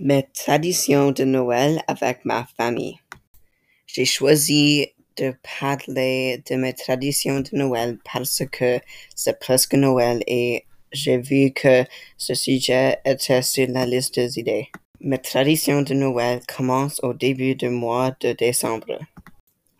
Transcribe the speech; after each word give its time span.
Mes 0.00 0.24
traditions 0.34 1.12
de 1.12 1.22
Noël 1.22 1.80
avec 1.86 2.24
ma 2.24 2.44
famille. 2.56 2.98
J'ai 3.86 4.04
choisi 4.04 4.88
de 5.16 5.32
parler 5.60 6.42
de 6.50 6.56
mes 6.56 6.72
traditions 6.72 7.38
de 7.38 7.50
Noël 7.52 7.98
parce 8.12 8.42
que 8.50 8.80
c'est 9.14 9.38
presque 9.38 9.74
Noël 9.74 10.24
et 10.26 10.64
j'ai 10.90 11.18
vu 11.18 11.52
que 11.52 11.84
ce 12.18 12.34
sujet 12.34 12.98
était 13.04 13.42
sur 13.42 13.68
la 13.68 13.86
liste 13.86 14.16
des 14.16 14.36
idées. 14.40 14.66
Mes 15.00 15.18
traditions 15.18 15.82
de 15.82 15.94
Noël 15.94 16.40
commencent 16.48 16.98
au 17.04 17.14
début 17.14 17.54
du 17.54 17.68
mois 17.68 18.10
de 18.18 18.32
décembre. 18.32 18.98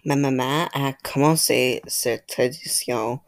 Ma 0.04 0.14
maman 0.14 0.66
a 0.74 0.92
commencé 1.02 1.82
cette 1.88 2.28
tradition 2.28 3.18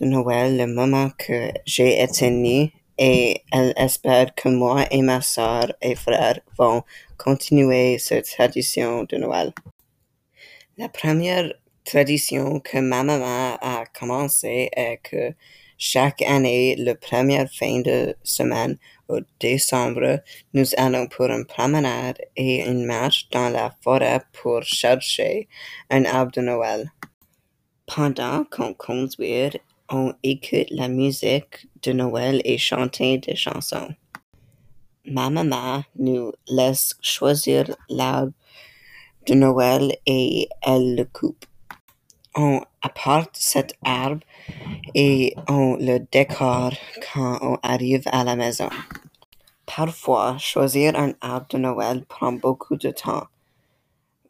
de 0.00 0.06
Noël 0.06 0.56
le 0.56 0.66
moment 0.72 1.10
que 1.18 1.50
j'ai 1.66 2.02
été 2.02 2.30
né 2.30 2.72
et 2.98 3.42
elle 3.52 3.72
espère 3.76 4.34
que 4.34 4.48
moi 4.48 4.84
et 4.90 5.02
ma 5.02 5.20
soeur 5.20 5.72
et 5.80 5.94
frère 5.94 6.40
vont 6.58 6.82
continuer 7.16 7.98
cette 7.98 8.26
tradition 8.26 9.04
de 9.04 9.16
Noël. 9.16 9.52
La 10.76 10.88
première 10.88 11.52
tradition 11.84 12.60
que 12.60 12.78
ma 12.78 13.02
maman 13.02 13.56
a 13.60 13.84
commencé 13.98 14.68
est 14.76 14.98
que 15.02 15.32
chaque 15.78 16.22
année, 16.22 16.74
le 16.76 16.94
premier 16.94 17.46
fin 17.46 17.80
de 17.80 18.16
semaine 18.24 18.76
au 19.08 19.20
décembre, 19.38 20.20
nous 20.52 20.66
allons 20.76 21.06
pour 21.06 21.26
une 21.26 21.46
promenade 21.46 22.20
et 22.36 22.66
une 22.66 22.84
marche 22.84 23.28
dans 23.30 23.48
la 23.48 23.72
forêt 23.82 24.20
pour 24.32 24.64
chercher 24.64 25.48
un 25.88 26.04
arbre 26.04 26.32
de 26.32 26.40
Noël. 26.40 26.90
Pendant 27.86 28.44
qu'on 28.44 28.74
conduit, 28.74 29.50
on 29.90 30.12
écoute 30.22 30.70
la 30.70 30.88
musique 30.88 31.68
de 31.82 31.92
Noël 31.92 32.40
et 32.44 32.58
chanter 32.58 33.18
des 33.18 33.36
chansons. 33.36 33.88
Ma 35.04 35.30
maman 35.30 35.82
nous 35.98 36.32
laisse 36.48 36.94
choisir 37.00 37.74
l'arbre 37.88 38.32
de 39.26 39.34
Noël 39.34 39.96
et 40.06 40.48
elle 40.62 40.96
le 40.96 41.04
coupe. 41.04 41.46
On 42.34 42.60
apporte 42.82 43.36
cet 43.36 43.74
arbre 43.84 44.20
et 44.94 45.34
on 45.48 45.76
le 45.76 45.98
décore 46.12 46.74
quand 47.12 47.38
on 47.40 47.58
arrive 47.62 48.02
à 48.06 48.24
la 48.24 48.36
maison. 48.36 48.68
Parfois, 49.64 50.36
choisir 50.38 50.98
un 50.98 51.14
arbre 51.20 51.46
de 51.50 51.58
Noël 51.58 52.04
prend 52.04 52.32
beaucoup 52.32 52.76
de 52.76 52.90
temps 52.90 53.24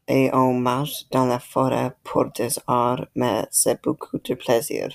et 0.09 0.31
on 0.33 0.55
marche 0.55 1.05
dans 1.11 1.27
la 1.27 1.39
forêt 1.39 1.93
pour 2.03 2.27
des 2.33 2.59
heures, 2.69 3.07
mais 3.15 3.47
c'est 3.51 3.83
beaucoup 3.83 4.19
de 4.19 4.35
plaisir. 4.35 4.89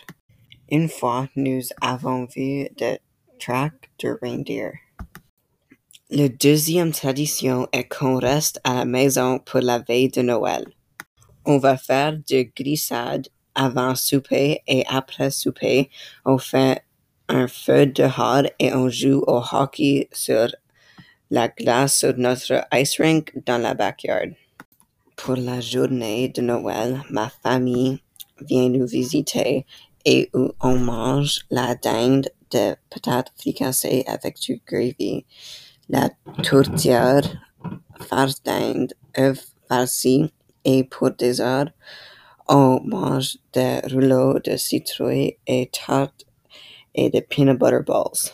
Une 0.74 0.90
fois, 0.90 1.28
nous 1.36 1.62
avons 1.82 2.26
vu 2.26 2.68
des 2.76 2.98
tracks 3.40 3.92
de 4.00 4.18
reindeer. 4.24 4.72
La 6.10 6.30
deuxième 6.30 6.92
tradition 6.92 7.68
est 7.72 7.84
qu'on 7.84 8.18
reste 8.18 8.60
à 8.64 8.74
la 8.74 8.86
maison 8.86 9.38
pour 9.38 9.60
la 9.60 9.78
veille 9.78 10.10
de 10.10 10.24
Noël. 10.24 10.66
On 11.46 11.60
va 11.60 11.78
faire 11.78 12.14
de 12.14 12.42
glissade 12.42 13.28
avant 13.54 13.94
souper 13.94 14.62
et 14.66 14.84
après 14.88 15.30
souper, 15.30 15.92
on 16.26 16.40
fait 16.40 16.82
un 17.30 17.48
feu 17.48 17.86
dehors 17.86 18.48
et 18.58 18.74
on 18.74 18.90
joue 18.90 19.24
au 19.28 19.44
hockey 19.52 20.10
sur 20.12 20.48
la 21.30 21.50
glace 21.50 22.00
sur 22.00 22.18
notre 22.18 22.66
ice 22.74 23.00
rink 23.00 23.32
dans 23.46 23.60
la 23.60 23.76
backyard. 23.76 24.34
Pour 25.18 25.36
la 25.36 25.62
journée 25.62 26.30
de 26.30 26.42
Noël, 26.42 27.04
ma 27.12 27.30
famille 27.30 28.00
vient 28.42 28.70
nous 28.70 28.88
visiter 28.88 29.68
et 30.06 30.30
on 30.62 30.76
mange 30.78 31.46
la 31.50 31.76
dinde 31.76 32.30
de 32.52 32.76
patates 32.90 33.32
fricassées 33.38 34.04
avec 34.08 34.40
du 34.40 34.62
gravy, 34.66 35.26
la 35.90 36.10
tourtière, 36.44 37.24
farce 38.08 38.42
dinde, 38.44 38.94
farcis 39.68 40.32
et 40.66 40.84
pour 40.84 41.12
dessert, 41.12 41.72
on 42.48 42.82
mange 42.84 43.38
des 43.54 43.80
rouleaux 43.92 44.40
de 44.40 44.58
citrouille 44.58 45.38
et 45.48 45.70
tarte 45.72 46.26
et 46.94 47.10
des 47.10 47.22
peanut 47.22 47.58
butter 47.58 47.84
balls. 47.86 48.32